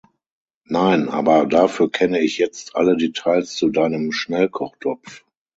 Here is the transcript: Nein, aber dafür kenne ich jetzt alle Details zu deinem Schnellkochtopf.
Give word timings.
Nein, 0.65 1.09
aber 1.09 1.45
dafür 1.45 1.91
kenne 1.91 2.19
ich 2.21 2.39
jetzt 2.39 2.75
alle 2.75 2.97
Details 2.97 3.53
zu 3.53 3.69
deinem 3.69 4.11
Schnellkochtopf. 4.11 5.23